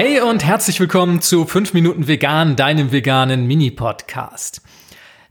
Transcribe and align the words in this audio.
Hey 0.00 0.20
und 0.20 0.44
herzlich 0.44 0.78
willkommen 0.78 1.22
zu 1.22 1.44
5 1.44 1.74
Minuten 1.74 2.06
Vegan, 2.06 2.54
deinem 2.54 2.92
veganen 2.92 3.48
Mini-Podcast. 3.48 4.62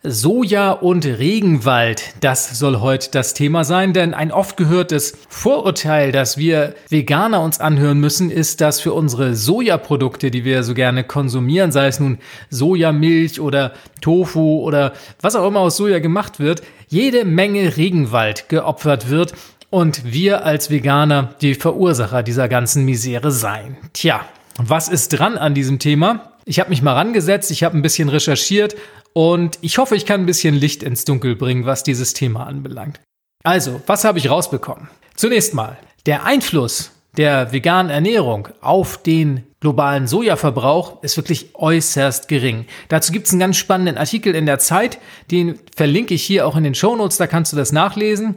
Soja 0.03 0.71
und 0.71 1.05
Regenwald, 1.05 2.15
das 2.19 2.59
soll 2.59 2.81
heute 2.81 3.09
das 3.11 3.33
Thema 3.33 3.63
sein, 3.63 3.93
denn 3.93 4.13
ein 4.13 4.29
oft 4.29 4.57
gehörtes 4.57 5.17
Vorurteil, 5.29 6.11
das 6.11 6.38
wir 6.38 6.75
Veganer 6.89 7.43
uns 7.43 7.61
anhören 7.61 7.99
müssen, 7.99 8.29
ist, 8.29 8.60
dass 8.60 8.81
für 8.81 8.92
unsere 8.92 9.35
Sojaprodukte, 9.35 10.31
die 10.31 10.43
wir 10.43 10.63
so 10.63 10.74
gerne 10.74 11.06
konsumieren, 11.06 11.71
sei 11.71 11.88
es 11.88 12.02
nun 12.02 12.17
Sojamilch 12.49 13.39
oder 13.39 13.71
Tofu 14.02 14.60
oder 14.60 14.92
was 15.21 15.38
auch 15.38 15.47
immer 15.47 15.61
aus 15.61 15.78
Soja 15.78 15.99
gemacht 15.99 16.41
wird, 16.41 16.61
jede 16.89 17.23
Menge 17.23 17.77
Regenwald 17.77 18.49
geopfert 18.49 19.09
wird 19.09 19.31
und 19.70 20.11
wir 20.11 20.43
als 20.43 20.70
Veganer 20.70 21.35
die 21.39 21.55
Verursacher 21.55 22.21
dieser 22.21 22.49
ganzen 22.49 22.84
Misere 22.84 23.31
seien. 23.31 23.77
Tja, 23.93 24.25
was 24.57 24.89
ist 24.89 25.09
dran 25.09 25.38
an 25.38 25.53
diesem 25.53 25.79
Thema? 25.79 26.34
Ich 26.45 26.59
habe 26.59 26.70
mich 26.70 26.81
mal 26.81 26.93
rangesetzt, 26.93 27.52
ich 27.52 27.63
habe 27.63 27.77
ein 27.77 27.81
bisschen 27.81 28.09
recherchiert 28.09 28.75
und 29.13 29.59
ich 29.61 29.77
hoffe, 29.77 29.95
ich 29.95 30.05
kann 30.05 30.21
ein 30.21 30.25
bisschen 30.25 30.55
Licht 30.55 30.83
ins 30.83 31.05
Dunkel 31.05 31.35
bringen, 31.35 31.66
was 31.66 31.83
dieses 31.83 32.13
Thema 32.13 32.45
anbelangt. 32.47 32.99
Also, 33.43 33.81
was 33.88 34.03
habe 34.03 34.17
ich 34.20 34.30
rausbekommen? 34.30 34.89
Zunächst 35.16 35.53
mal, 35.53 35.77
der 36.05 36.25
Einfluss 36.25 36.91
der 37.17 37.52
veganen 37.52 37.89
Ernährung 37.89 38.49
auf 38.61 39.02
den 39.02 39.43
globalen 39.59 40.07
Sojaverbrauch 40.07 41.02
ist 41.02 41.17
wirklich 41.17 41.55
äußerst 41.55 42.27
gering. 42.27 42.66
Dazu 42.89 43.11
gibt 43.11 43.25
es 43.25 43.33
einen 43.33 43.39
ganz 43.39 43.58
spannenden 43.58 43.97
Artikel 43.97 44.35
in 44.35 44.45
der 44.45 44.59
Zeit, 44.59 44.99
den 45.31 45.59
verlinke 45.75 46.13
ich 46.13 46.23
hier 46.23 46.45
auch 46.45 46.55
in 46.55 46.63
den 46.63 46.75
Shownotes, 46.75 47.17
da 47.17 47.25
kannst 47.25 47.52
du 47.52 47.58
das 47.58 47.71
nachlesen. 47.71 48.35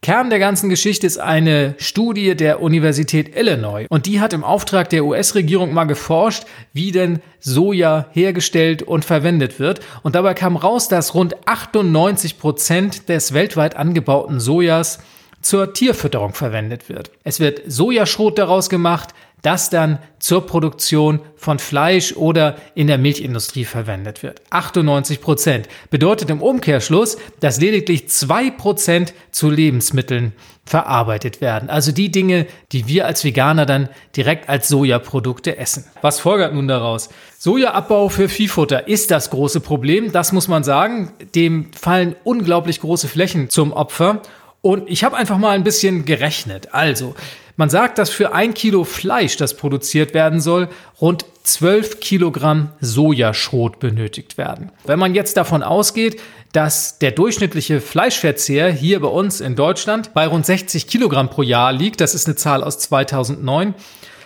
Kern 0.00 0.30
der 0.30 0.38
ganzen 0.38 0.68
Geschichte 0.70 1.08
ist 1.08 1.18
eine 1.18 1.74
Studie 1.78 2.36
der 2.36 2.62
Universität 2.62 3.36
Illinois 3.36 3.86
und 3.88 4.06
die 4.06 4.20
hat 4.20 4.32
im 4.32 4.44
Auftrag 4.44 4.88
der 4.90 5.04
US-Regierung 5.04 5.74
mal 5.74 5.84
geforscht, 5.84 6.44
wie 6.72 6.92
denn 6.92 7.20
Soja 7.40 8.06
hergestellt 8.12 8.82
und 8.82 9.04
verwendet 9.04 9.58
wird. 9.58 9.80
Und 10.04 10.14
dabei 10.14 10.34
kam 10.34 10.56
raus, 10.56 10.86
dass 10.86 11.14
rund 11.14 11.36
98 11.48 12.38
Prozent 12.38 13.08
des 13.08 13.34
weltweit 13.34 13.76
angebauten 13.76 14.38
Sojas 14.38 15.00
zur 15.48 15.72
Tierfütterung 15.72 16.34
verwendet 16.34 16.90
wird. 16.90 17.10
Es 17.24 17.40
wird 17.40 17.62
Sojaschrot 17.66 18.36
daraus 18.36 18.68
gemacht, 18.68 19.14
das 19.40 19.70
dann 19.70 19.98
zur 20.18 20.44
Produktion 20.44 21.20
von 21.36 21.58
Fleisch 21.58 22.12
oder 22.12 22.56
in 22.74 22.86
der 22.86 22.98
Milchindustrie 22.98 23.64
verwendet 23.64 24.22
wird. 24.22 24.42
98 24.50 25.22
Prozent 25.22 25.66
bedeutet 25.88 26.28
im 26.28 26.42
Umkehrschluss, 26.42 27.16
dass 27.40 27.62
lediglich 27.62 28.10
zwei 28.10 28.50
Prozent 28.50 29.14
zu 29.30 29.48
Lebensmitteln 29.48 30.34
verarbeitet 30.66 31.40
werden. 31.40 31.70
Also 31.70 31.92
die 31.92 32.10
Dinge, 32.10 32.46
die 32.72 32.86
wir 32.86 33.06
als 33.06 33.24
Veganer 33.24 33.64
dann 33.64 33.88
direkt 34.16 34.50
als 34.50 34.68
Sojaprodukte 34.68 35.56
essen. 35.56 35.86
Was 36.02 36.20
folgert 36.20 36.52
nun 36.52 36.68
daraus? 36.68 37.08
Sojaabbau 37.38 38.10
für 38.10 38.28
Viehfutter 38.28 38.86
ist 38.86 39.10
das 39.10 39.30
große 39.30 39.60
Problem. 39.60 40.12
Das 40.12 40.32
muss 40.32 40.46
man 40.46 40.62
sagen. 40.62 41.14
Dem 41.34 41.72
fallen 41.72 42.16
unglaublich 42.22 42.82
große 42.82 43.08
Flächen 43.08 43.48
zum 43.48 43.72
Opfer. 43.72 44.20
Und 44.60 44.88
ich 44.88 45.04
habe 45.04 45.16
einfach 45.16 45.38
mal 45.38 45.50
ein 45.50 45.64
bisschen 45.64 46.04
gerechnet. 46.04 46.74
Also, 46.74 47.14
man 47.56 47.70
sagt, 47.70 47.98
dass 47.98 48.10
für 48.10 48.32
ein 48.32 48.54
Kilo 48.54 48.84
Fleisch, 48.84 49.36
das 49.36 49.56
produziert 49.56 50.14
werden 50.14 50.40
soll, 50.40 50.68
rund 51.00 51.24
12 51.42 52.00
Kilogramm 52.00 52.70
Sojaschrot 52.80 53.80
benötigt 53.80 54.38
werden. 54.38 54.70
Wenn 54.84 54.98
man 54.98 55.14
jetzt 55.14 55.36
davon 55.36 55.62
ausgeht, 55.62 56.20
dass 56.52 56.98
der 56.98 57.10
durchschnittliche 57.10 57.80
Fleischverzehr 57.80 58.70
hier 58.70 59.00
bei 59.00 59.08
uns 59.08 59.40
in 59.40 59.56
Deutschland 59.56 60.14
bei 60.14 60.26
rund 60.26 60.46
60 60.46 60.86
Kilogramm 60.86 61.30
pro 61.30 61.42
Jahr 61.42 61.72
liegt, 61.72 62.00
das 62.00 62.14
ist 62.14 62.26
eine 62.26 62.36
Zahl 62.36 62.62
aus 62.62 62.78
2009, 62.78 63.74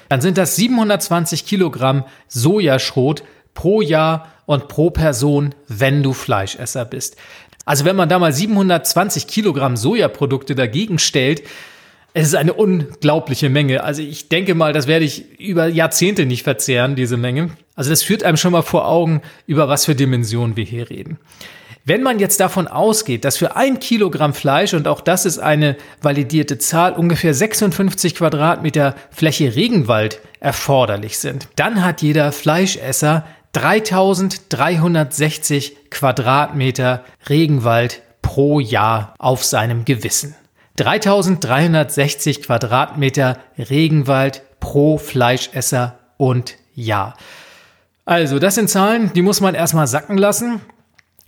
dann 0.09 0.21
sind 0.21 0.37
das 0.37 0.57
720 0.57 1.47
Kilogramm 1.47 2.05
Sojaschrot 2.29 3.23
pro 3.55 3.81
Jahr 3.81 4.29
und 4.47 4.69
pro 4.69 4.91
Person, 4.91 5.55
wenn 5.69 6.03
du 6.03 6.13
Fleischesser 6.13 6.85
bist. 6.85 7.17
Also 7.65 7.85
wenn 7.85 7.97
man 7.97 8.09
da 8.09 8.19
mal 8.19 8.33
720 8.33 9.27
Kilogramm 9.27 9.77
Sojaprodukte 9.77 10.55
dagegen 10.55 10.99
stellt, 10.99 11.43
es 12.15 12.29
ist 12.29 12.35
eine 12.35 12.53
unglaubliche 12.53 13.49
Menge. 13.49 13.85
Also 13.85 14.03
ich 14.03 14.29
denke 14.29 14.55
mal, 14.55 14.73
das 14.73 14.87
werde 14.87 15.05
ich 15.05 15.41
über 15.41 15.67
Jahrzehnte 15.67 16.27
nicht 16.27 16.43
verzehren, 16.43 16.95
diese 16.95 17.17
Menge. 17.17 17.51
Also 17.75 17.91
das 17.91 18.03
führt 18.03 18.23
einem 18.23 18.37
schon 18.37 18.53
mal 18.53 18.63
vor 18.63 18.87
Augen, 18.87 19.23
über 19.47 19.69
was 19.69 19.87
für 19.87 19.95
Dimensionen 19.95 20.57
wir 20.57 20.65
hier 20.65 20.91
reden. 20.91 21.19
Wenn 21.85 22.03
man 22.03 22.21
jetzt 22.21 22.39
davon 22.39 22.69
ausgeht, 22.69 23.25
dass 23.25 23.39
für 23.39 23.57
ein 23.57 23.81
Kilogramm 23.81 24.35
Fleisch, 24.35 24.73
und 24.73 24.87
auch 24.87 25.01
das 25.01 25.27
ist 25.27 25.39
eine 25.39 25.77
validierte 26.01 26.59
Zahl, 26.59 26.93
ungefähr 26.93 27.35
56 27.35 28.15
Quadratmeter 28.15 28.95
Fläche 29.11 29.57
Regenwald 29.57 30.21
erforderlich 30.39 31.19
sind, 31.19 31.49
dann 31.57 31.85
hat 31.85 32.03
jeder 32.03 32.31
Fleischesser 32.31 33.25
3360 33.53 35.91
Quadratmeter 35.91 37.05
Regenwald 37.29 38.03
pro 38.23 38.61
Jahr 38.61 39.15
auf 39.19 39.45
seinem 39.45 39.85
Gewissen. 39.85 40.35
3360 40.77 42.43
Quadratmeter 42.43 43.37
Regenwald 43.59 44.43
pro 44.59 44.97
Fleischesser 44.97 45.99
und 46.17 46.57
Jahr. 46.75 47.15
Also, 48.07 48.39
das 48.39 48.55
sind 48.55 48.71
Zahlen, 48.71 49.13
die 49.13 49.21
muss 49.21 49.43
man 49.43 49.55
erstmal 49.55 49.87
sacken 49.87 50.17
lassen. 50.17 50.63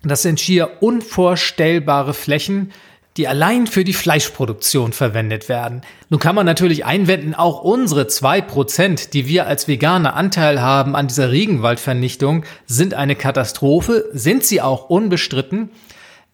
Das 0.02 0.22
sind 0.22 0.40
schier 0.40 0.82
unvorstellbare 0.82 2.14
Flächen, 2.14 2.72
die 3.16 3.28
allein 3.28 3.66
für 3.66 3.84
die 3.84 3.92
Fleischproduktion 3.92 4.92
verwendet 4.92 5.48
werden. 5.48 5.82
Nun 6.08 6.18
kann 6.18 6.34
man 6.34 6.46
natürlich 6.46 6.84
einwenden, 6.84 7.34
auch 7.34 7.62
unsere 7.62 8.08
zwei 8.08 8.40
Prozent, 8.40 9.14
die 9.14 9.28
wir 9.28 9.46
als 9.46 9.68
Veganer 9.68 10.16
Anteil 10.16 10.60
haben 10.60 10.96
an 10.96 11.06
dieser 11.06 11.30
Regenwaldvernichtung, 11.30 12.44
sind 12.66 12.94
eine 12.94 13.14
Katastrophe, 13.14 14.08
sind 14.12 14.44
sie 14.44 14.60
auch 14.60 14.90
unbestritten. 14.90 15.70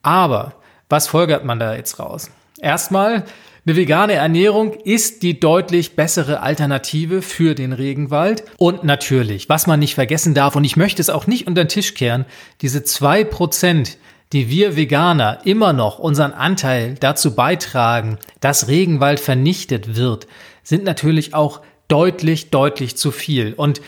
Aber 0.02 0.54
was 0.88 1.06
folgert 1.06 1.44
man 1.44 1.58
da 1.58 1.74
jetzt 1.74 1.98
raus? 1.98 2.30
Erstmal, 2.60 3.24
eine 3.66 3.76
vegane 3.76 4.14
Ernährung 4.14 4.72
ist 4.72 5.22
die 5.22 5.38
deutlich 5.38 5.94
bessere 5.94 6.40
Alternative 6.40 7.20
für 7.20 7.54
den 7.54 7.74
Regenwald. 7.74 8.44
Und 8.56 8.84
natürlich, 8.84 9.50
was 9.50 9.66
man 9.66 9.80
nicht 9.80 9.94
vergessen 9.94 10.32
darf, 10.32 10.56
und 10.56 10.64
ich 10.64 10.76
möchte 10.76 11.02
es 11.02 11.10
auch 11.10 11.26
nicht 11.26 11.46
unter 11.46 11.64
den 11.64 11.68
Tisch 11.68 11.94
kehren, 11.94 12.24
diese 12.62 12.84
zwei 12.84 13.22
Prozent, 13.22 13.98
die 14.32 14.48
wir 14.48 14.76
Veganer 14.76 15.40
immer 15.44 15.72
noch 15.72 15.98
unseren 15.98 16.32
Anteil 16.32 16.94
dazu 17.00 17.34
beitragen, 17.34 18.18
dass 18.40 18.68
Regenwald 18.68 19.20
vernichtet 19.20 19.96
wird, 19.96 20.26
sind 20.62 20.84
natürlich 20.84 21.34
auch 21.34 21.60
deutlich, 21.88 22.50
deutlich 22.50 22.96
zu 22.96 23.10
viel. 23.10 23.54
Und 23.54 23.80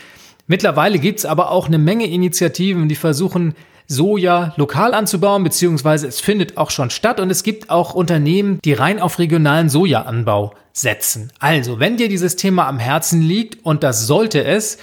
mittlerweile 0.47 0.99
gibt's 0.99 1.25
aber 1.25 1.51
auch 1.51 1.67
eine 1.67 1.77
Menge 1.77 2.07
Initiativen, 2.07 2.89
die 2.89 2.95
versuchen, 2.95 3.55
Soja 3.85 4.53
lokal 4.55 4.93
anzubauen, 4.93 5.43
beziehungsweise 5.43 6.07
es 6.07 6.21
findet 6.21 6.57
auch 6.57 6.71
schon 6.71 6.89
statt 6.89 7.19
und 7.19 7.29
es 7.29 7.43
gibt 7.43 7.69
auch 7.69 7.93
Unternehmen, 7.93 8.59
die 8.63 8.73
rein 8.73 8.99
auf 8.99 9.19
regionalen 9.19 9.69
Sojaanbau 9.69 10.53
setzen. 10.71 11.31
Also, 11.39 11.79
wenn 11.79 11.97
dir 11.97 12.07
dieses 12.07 12.37
Thema 12.37 12.67
am 12.67 12.79
Herzen 12.79 13.21
liegt 13.21 13.65
und 13.65 13.83
das 13.83 14.07
sollte 14.07 14.43
es, 14.43 14.77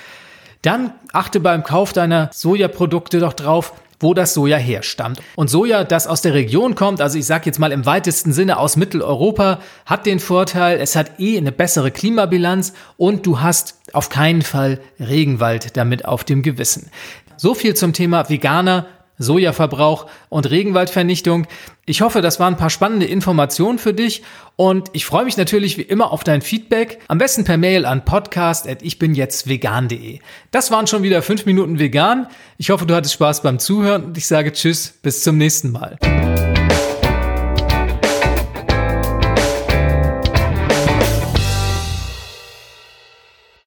dann 0.62 0.92
achte 1.12 1.40
beim 1.40 1.64
Kauf 1.64 1.92
deiner 1.92 2.30
Sojaprodukte 2.32 3.18
doch 3.20 3.32
drauf, 3.32 3.72
wo 4.00 4.14
das 4.14 4.34
Soja 4.34 4.56
herstammt. 4.56 5.20
Und 5.36 5.48
Soja, 5.48 5.84
das 5.84 6.06
aus 6.06 6.22
der 6.22 6.34
Region 6.34 6.74
kommt, 6.74 7.00
also 7.00 7.18
ich 7.18 7.26
sage 7.26 7.46
jetzt 7.46 7.58
mal 7.58 7.70
im 7.70 7.86
weitesten 7.86 8.32
Sinne 8.32 8.58
aus 8.58 8.76
Mitteleuropa, 8.76 9.60
hat 9.86 10.06
den 10.06 10.18
Vorteil, 10.18 10.80
es 10.80 10.96
hat 10.96 11.20
eh 11.20 11.36
eine 11.36 11.52
bessere 11.52 11.90
Klimabilanz 11.90 12.72
und 12.96 13.26
du 13.26 13.40
hast 13.40 13.74
auf 13.92 14.08
keinen 14.08 14.42
Fall 14.42 14.80
Regenwald 14.98 15.76
damit 15.76 16.06
auf 16.06 16.24
dem 16.24 16.42
Gewissen. 16.42 16.90
So 17.36 17.54
viel 17.54 17.74
zum 17.74 17.92
Thema 17.92 18.28
Veganer, 18.28 18.86
Sojaverbrauch 19.20 20.06
und 20.28 20.50
Regenwaldvernichtung. 20.50 21.46
Ich 21.86 22.02
hoffe, 22.02 22.22
das 22.22 22.40
waren 22.40 22.54
ein 22.54 22.58
paar 22.58 22.70
spannende 22.70 23.06
Informationen 23.06 23.78
für 23.78 23.94
dich 23.94 24.24
und 24.56 24.88
ich 24.92 25.06
freue 25.06 25.24
mich 25.24 25.36
natürlich 25.36 25.78
wie 25.78 25.82
immer 25.82 26.10
auf 26.10 26.24
dein 26.24 26.42
Feedback. 26.42 26.98
Am 27.06 27.18
besten 27.18 27.44
per 27.44 27.56
Mail 27.56 27.86
an 27.86 28.04
podcast.ichbinjetztvegan.de. 28.04 30.18
Das 30.50 30.70
waren 30.70 30.88
schon 30.88 31.02
wieder 31.02 31.22
fünf 31.22 31.46
Minuten 31.46 31.78
vegan. 31.78 32.26
Ich 32.58 32.68
hoffe, 32.70 32.84
du 32.86 32.94
hattest 32.94 33.14
Spaß 33.14 33.42
beim 33.42 33.58
Zuhören 33.58 34.04
und 34.04 34.18
ich 34.18 34.26
sage 34.26 34.52
Tschüss, 34.52 34.92
bis 35.02 35.22
zum 35.22 35.38
nächsten 35.38 35.70
Mal. 35.70 35.96